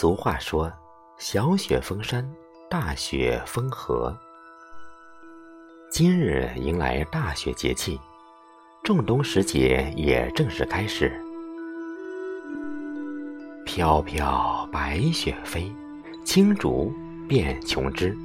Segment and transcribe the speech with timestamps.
[0.00, 0.72] 俗话说
[1.18, 2.24] ：“小雪封山，
[2.70, 4.16] 大雪封河。”
[5.90, 7.98] 今日迎来大雪节气，
[8.84, 11.20] 仲冬时节也正式开始。
[13.66, 15.68] 飘飘白雪飞，
[16.24, 16.92] 青竹
[17.28, 18.16] 变琼枝。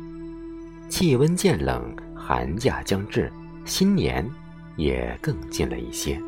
[0.91, 3.33] 气温渐冷，寒假将至，
[3.65, 4.23] 新年
[4.75, 6.21] 也更近了一些。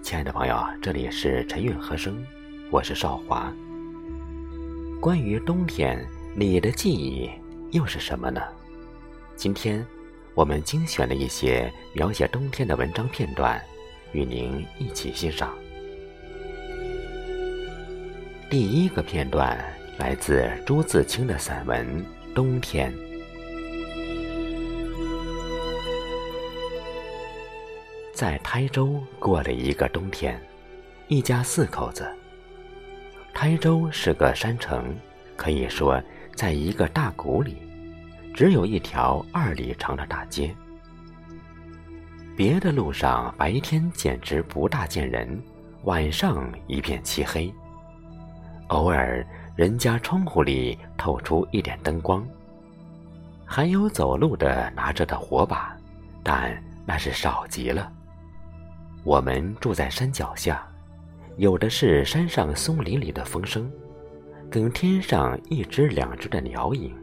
[0.00, 2.24] 亲爱的朋友，这里是晨韵和声，
[2.68, 3.52] 我是少华。
[5.00, 7.30] 关于冬天，你的记忆
[7.70, 8.42] 又是什么呢？
[9.36, 9.86] 今天
[10.34, 13.62] 我们精选了一些描写冬天的文章片段，
[14.12, 15.54] 与您一起欣赏。
[18.50, 19.56] 第一个片段
[19.96, 21.86] 来自朱自清的散文
[22.34, 22.92] 《冬天》。
[28.12, 30.40] 在台州过了一个冬天，
[31.06, 32.04] 一家四口子。
[33.36, 34.96] 台州是个山城，
[35.36, 36.02] 可以说
[36.34, 37.58] 在一个大谷里，
[38.32, 40.56] 只有一条二里长的大街。
[42.34, 45.38] 别的路上白天简直不大见人，
[45.82, 47.52] 晚上一片漆黑。
[48.68, 52.26] 偶尔人家窗户里透出一点灯光，
[53.44, 55.76] 还有走路的拿着的火把，
[56.22, 57.92] 但那是少极了。
[59.04, 60.66] 我们住在山脚下，
[61.36, 63.70] 有的是山上松林里的风声，
[64.50, 66.94] 跟天上一只两只的鸟影。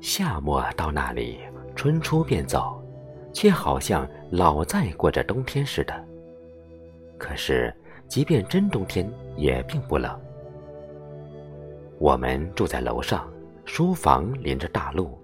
[0.00, 1.38] 夏末到那里，
[1.76, 2.82] 春初便走，
[3.30, 6.04] 却好像老在过着冬天似的。
[7.18, 7.72] 可是，
[8.08, 10.18] 即便真冬天，也并不冷。
[11.98, 13.30] 我们住在楼上，
[13.66, 15.18] 书房临着大路，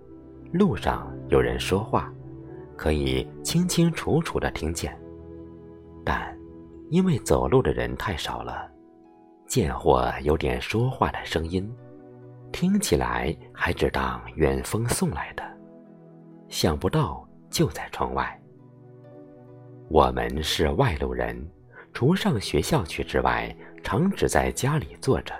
[0.53, 2.13] 路上有人说话，
[2.77, 4.95] 可以清清楚楚的听见。
[6.05, 6.39] 但，
[6.91, 8.67] 因为走路的人太少了，
[9.47, 11.71] 见或有点说话的声音，
[12.51, 15.43] 听起来还只当远风送来的。
[16.49, 18.41] 想不到就在窗外。
[19.91, 21.47] 我们是外路人，
[21.93, 25.35] 除上学校去之外，常只在家里坐着。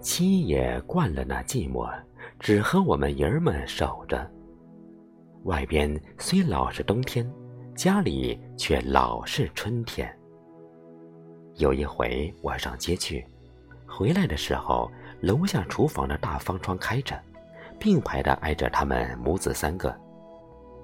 [0.00, 1.86] 七也惯了那寂寞，
[2.38, 4.30] 只和我们爷儿们守着。
[5.42, 7.30] 外边虽老是冬天。
[7.74, 10.08] 家里却老是春天。
[11.56, 13.24] 有一回我上街去，
[13.86, 17.16] 回来的时候，楼下厨房的大方窗开着，
[17.78, 19.94] 并排的挨着他们母子三个，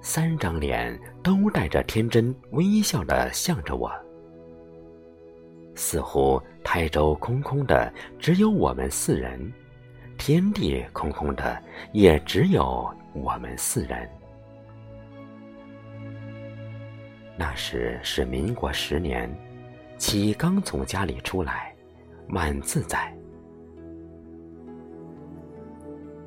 [0.01, 3.91] 三张脸都带着天真微笑的向着我。
[5.75, 9.39] 似乎台州空空的，只有我们四人；
[10.17, 11.61] 天地空空的，
[11.91, 14.09] 也只有我们四人。
[17.37, 19.29] 那时是民国十年，
[20.01, 21.71] 七刚从家里出来，
[22.27, 23.15] 满自在。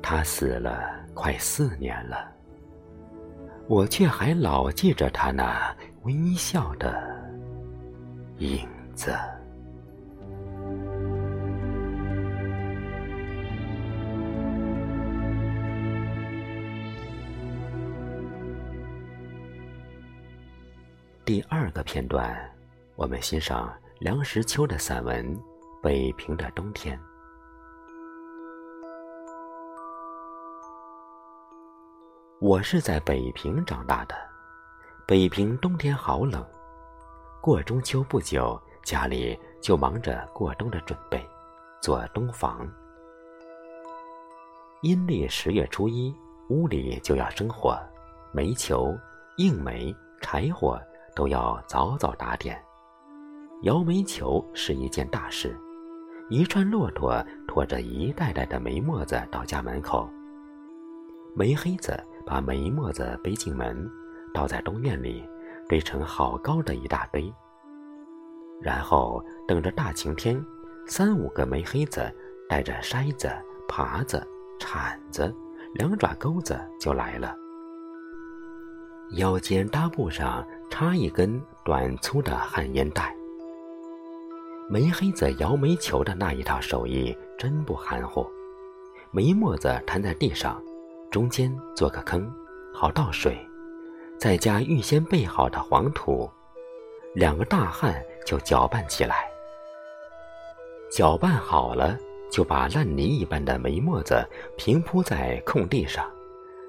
[0.01, 2.31] 他死了快四年了，
[3.67, 6.97] 我却还老记着他那微笑的
[8.37, 9.13] 影子。
[21.25, 22.33] 第二个片段，
[22.97, 25.37] 我们欣赏梁实秋的散文
[25.83, 26.97] 《北平的冬天》。
[32.39, 34.15] 我是在北平长大的，
[35.05, 36.41] 北平冬天好冷。
[37.41, 41.21] 过中秋不久，家里就忙着过冬的准备，
[41.81, 42.65] 做冬房。
[44.83, 46.15] 阴历十月初一，
[46.47, 47.77] 屋里就要生火，
[48.31, 48.97] 煤球、
[49.35, 50.81] 硬煤、柴火。
[51.13, 52.61] 都要早早打点，
[53.65, 55.57] 摇煤球是一件大事。
[56.29, 60.07] 一串骆驼拖着一袋袋的煤沫子到家门口，
[61.35, 63.89] 煤黑子把煤沫子背进门，
[64.31, 65.27] 倒在东院里，
[65.67, 67.33] 堆成好高的一大堆。
[68.61, 70.39] 然后等着大晴天，
[70.85, 72.01] 三五个煤黑子
[72.47, 73.31] 带着筛子、
[73.67, 74.23] 耙子、
[74.59, 75.35] 铲子、
[75.73, 77.35] 两爪钩子就来了。
[79.17, 83.14] 腰间搭布上插一根短粗的旱烟袋。
[84.67, 88.27] 煤黑子摇煤球的那一套手艺真不含糊。
[89.11, 90.61] 煤沫子摊在地上，
[91.11, 92.27] 中间做个坑，
[92.73, 93.37] 好倒水，
[94.19, 96.27] 再加预先备好的黄土，
[97.13, 99.29] 两个大汉就搅拌起来。
[100.89, 101.95] 搅拌好了，
[102.31, 104.27] 就把烂泥一般的煤沫子
[104.57, 106.09] 平铺在空地上，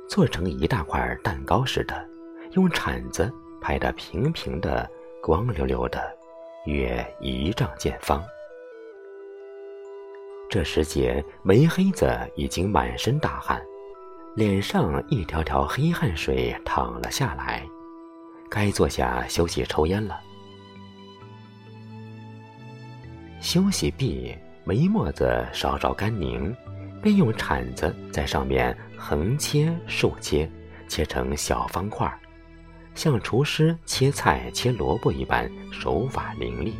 [0.06, 2.06] 做成一大块蛋糕似的。
[2.52, 4.88] 用铲子拍得平平的、
[5.22, 6.15] 光溜溜的，
[6.66, 8.22] 约一丈见方。
[10.48, 13.60] 这时节，梅黑子已经满身大汗，
[14.34, 17.66] 脸上一条条黑汗水淌了下来，
[18.48, 20.20] 该坐下休息抽烟了。
[23.40, 26.54] 休息毕，梅沫子稍稍干凝，
[27.02, 30.48] 便用铲子在上面横切竖切，
[30.88, 32.18] 切成小方块儿，
[32.96, 36.72] 像厨师切菜切萝卜一般，手法伶俐。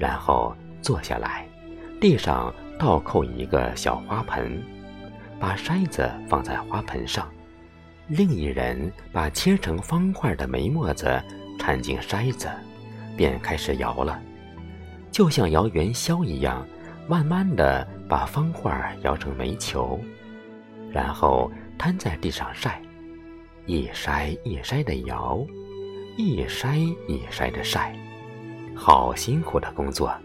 [0.00, 0.52] 然后
[0.82, 1.46] 坐下来。
[1.98, 4.62] 地上倒扣一个小花盆，
[5.40, 7.26] 把筛子放在花盆上，
[8.06, 11.22] 另一人把切成方块的梅沫子
[11.58, 12.50] 掺进筛子，
[13.16, 14.20] 便开始摇了，
[15.10, 16.66] 就像摇元宵一样，
[17.08, 19.98] 慢慢的把方块摇成煤球，
[20.92, 22.78] 然后摊在地上晒，
[23.66, 25.44] 一筛一筛的摇，
[26.16, 26.76] 一筛
[27.08, 27.92] 一筛的晒，
[28.76, 30.16] 好辛苦的工作。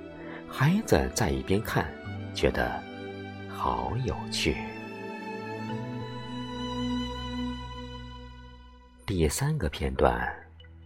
[0.48, 1.92] 孩子在一边看，
[2.36, 2.80] 觉得
[3.50, 4.56] 好有趣。
[9.08, 10.32] 第三个片段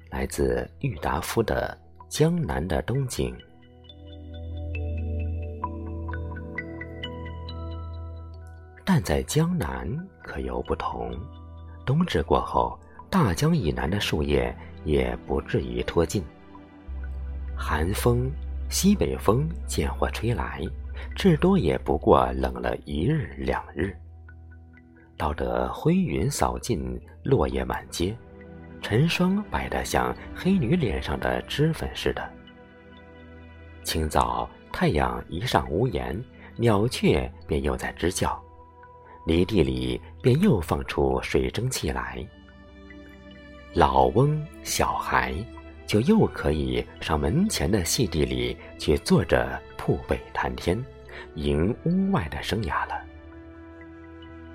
[0.09, 3.35] 来自郁达夫的《江南的冬景》，
[8.85, 9.85] 但在江南
[10.23, 11.11] 可有不同。
[11.85, 12.77] 冬至过后，
[13.09, 14.53] 大江以南的树叶
[14.83, 16.23] 也不至于脱尽，
[17.55, 18.31] 寒风。
[18.67, 20.59] 西北风见或吹来，
[21.15, 23.95] 至多也不过冷了一日两日。
[25.15, 28.17] 到得灰云扫尽，落叶满街，
[28.81, 32.27] 晨霜白得像黑女脸上的脂粉似的。
[33.83, 36.19] 清早太阳一上屋檐，
[36.57, 38.43] 鸟雀便又在吱叫，
[39.25, 42.25] 泥地里便又放出水蒸气来。
[43.73, 45.35] 老翁小孩。
[45.87, 50.83] 就又可以上门前的细地里去坐着铺被谈天，
[51.35, 52.99] 迎屋外的生涯了。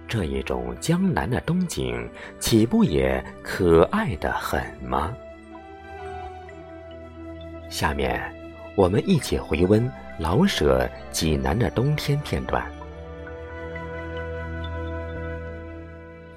[0.09, 5.15] 这一种江南的冬景，岂不也可爱的很吗？
[7.69, 8.21] 下面，
[8.75, 9.89] 我们一起回温
[10.19, 12.69] 老舍《济南的冬天》片段。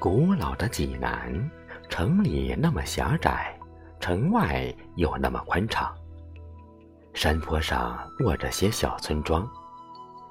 [0.04, 1.50] 古老的济南，
[1.88, 3.58] 城里那么狭窄。
[4.02, 4.62] 城外
[4.98, 5.96] 又那么宽敞。
[7.14, 9.50] 山坡上卧着些小村庄，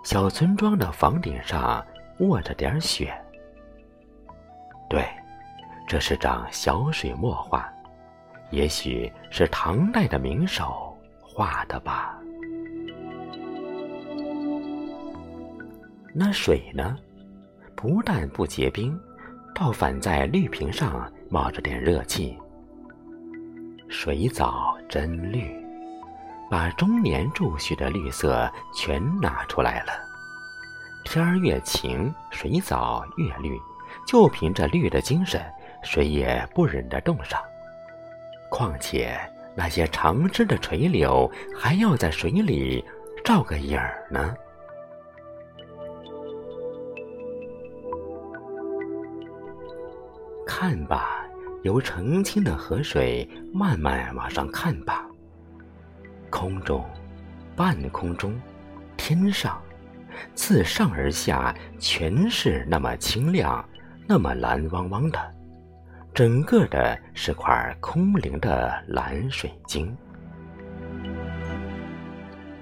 [0.05, 1.83] 小村庄的房顶上
[2.19, 3.19] 卧着点雪。
[4.91, 5.09] 对，
[5.89, 7.67] 这是张小水墨画，
[8.51, 12.21] 也许是唐代的名手画的吧。
[16.13, 16.95] 那水呢？
[17.75, 19.01] 不但不结冰，
[19.55, 22.39] 倒反在绿瓶上冒着点热气。
[23.89, 25.55] 水藻真绿，
[26.51, 29.93] 把中年贮蓄的绿色全拿出来了。
[31.05, 33.59] 天儿越晴，水藻越绿，
[34.07, 35.45] 就凭着绿的精神，
[35.83, 37.39] 谁也不忍得动上。
[38.49, 39.19] 况且
[39.55, 42.83] 那些长枝的垂柳，还要在水里
[43.25, 44.35] 照个影儿呢。
[50.63, 51.27] 看吧。
[51.65, 55.05] 由澄清的河水慢慢往上看吧，
[56.31, 56.85] 空中、
[57.57, 58.41] 半空中、
[58.97, 59.61] 天上，
[60.35, 63.69] 自上而下全是那么清亮，
[64.07, 65.19] 那么蓝汪汪的，
[66.15, 69.93] 整个的是块空灵的蓝水晶。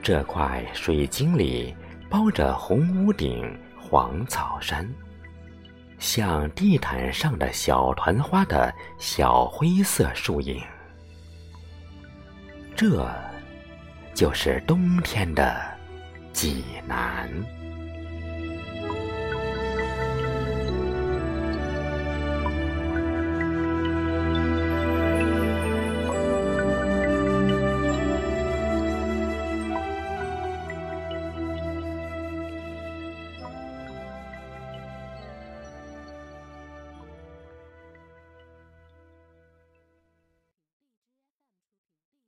[0.00, 1.76] 这块水晶里
[2.08, 4.88] 包着红屋顶、黄草山。
[6.00, 10.60] 像地毯上的小团花的小灰色树影，
[12.74, 13.06] 这
[14.14, 15.60] 就是冬天的
[16.32, 17.30] 济南。